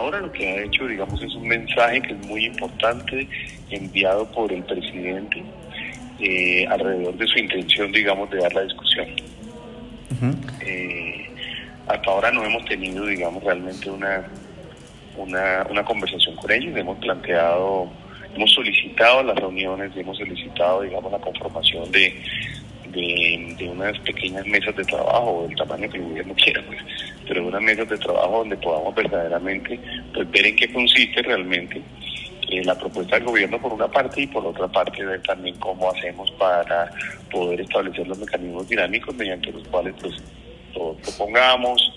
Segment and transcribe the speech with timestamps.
[0.00, 3.28] ahora lo que ha hecho, digamos, es un mensaje que es muy importante
[3.70, 5.42] enviado por el presidente
[6.18, 9.06] eh, alrededor de su intención, digamos, de dar la discusión.
[10.66, 11.28] Eh,
[11.86, 14.26] hasta ahora no hemos tenido, digamos, realmente una,
[15.16, 17.90] una, una conversación con ellos, hemos planteado,
[18.34, 22.22] hemos solicitado las reuniones, hemos solicitado, digamos, la conformación de,
[22.92, 26.80] de, unas pequeñas mesas de trabajo, del tamaño que el gobierno quiera, pues,
[27.50, 29.78] unas mesas de trabajo donde podamos verdaderamente
[30.14, 31.82] pues, ver en qué consiste realmente
[32.50, 35.90] eh, la propuesta del gobierno por una parte y por otra parte ver también cómo
[35.90, 36.90] hacemos para
[37.30, 40.14] poder establecer los mecanismos dinámicos mediante los cuales pues,
[40.72, 41.92] todos propongamos,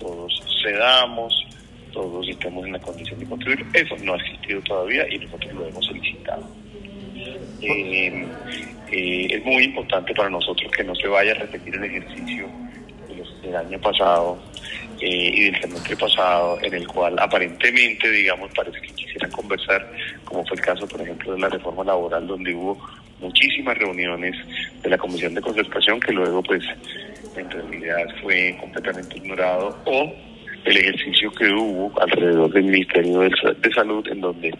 [0.00, 1.46] todos cedamos,
[1.92, 3.66] todos estemos en la condición de construir.
[3.72, 6.46] Eso no ha existido todavía y nosotros lo hemos solicitado.
[7.60, 8.26] Eh,
[8.92, 12.48] eh, es muy importante para nosotros que no se vaya a repetir el ejercicio
[13.42, 14.38] del año pasado
[15.00, 19.90] eh, y del semestre pasado, en el cual aparentemente, digamos, parece que quisieran conversar,
[20.24, 22.78] como fue el caso, por ejemplo, de la reforma laboral, donde hubo
[23.20, 24.34] muchísimas reuniones
[24.82, 26.64] de la Comisión de Concertación que luego, pues,
[27.36, 30.12] en realidad fue completamente ignorado, o
[30.64, 34.52] el ejercicio que hubo alrededor del Ministerio de Salud, en donde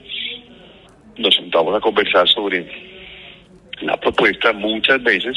[1.19, 2.67] nos sentamos a conversar sobre
[3.81, 5.37] la propuesta muchas veces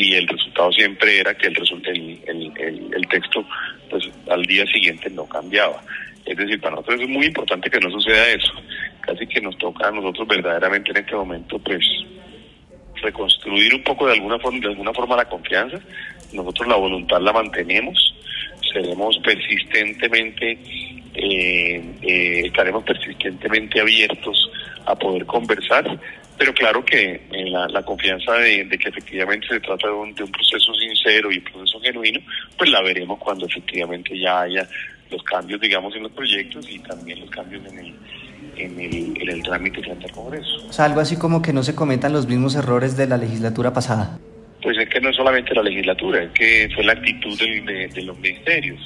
[0.00, 3.44] y el resultado siempre era que el, el, el, el, texto
[3.90, 5.82] pues al día siguiente no cambiaba.
[6.24, 8.52] Es decir, para nosotros es muy importante que no suceda eso.
[9.02, 11.84] Casi que nos toca a nosotros verdaderamente en este momento pues
[13.02, 15.78] reconstruir un poco de alguna forma, de alguna forma la confianza.
[16.32, 18.14] Nosotros la voluntad la mantenemos,
[18.72, 20.58] seremos persistentemente,
[21.14, 24.50] eh, eh, estaremos persistentemente abiertos
[24.86, 25.98] a poder conversar,
[26.38, 30.32] pero claro que en la, confianza de, que efectivamente se trata de un, de un
[30.32, 32.20] proceso sincero y un proceso genuino,
[32.56, 34.68] pues la veremos cuando efectivamente ya haya
[35.10, 37.94] los cambios, digamos, en los proyectos y también los cambios en el,
[38.56, 40.66] en el, en el trámite frente al Congreso.
[40.68, 43.72] O sea, algo así como que no se cometan los mismos errores de la legislatura
[43.72, 44.18] pasada.
[44.62, 48.18] Pues es que no es solamente la legislatura, es que fue la actitud de, los
[48.18, 48.78] ministerios,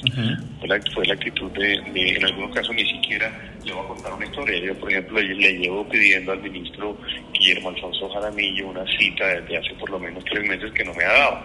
[0.60, 3.30] fue, la, fue, la, actitud de, en algunos casos ni siquiera,
[3.64, 6.96] le voy a contar una historia, yo por ejemplo le, llevo pidiendo al ministro
[7.32, 11.04] Guillermo Alfonso Jaramillo una cita desde hace por lo menos tres meses que no me
[11.04, 11.40] ha dado.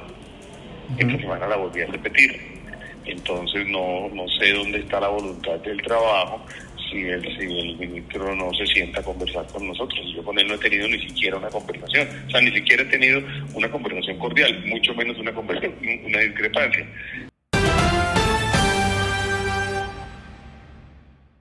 [0.97, 2.59] Esta semana la volví a repetir.
[3.05, 6.45] Entonces no, no sé dónde está la voluntad del trabajo,
[6.89, 9.99] si el, si el ministro no se sienta a conversar con nosotros.
[10.15, 12.85] Yo con él no he tenido ni siquiera una conversación, o sea, ni siquiera he
[12.87, 13.21] tenido
[13.53, 15.73] una conversación cordial, mucho menos una conversación,
[16.05, 16.85] una discrepancia.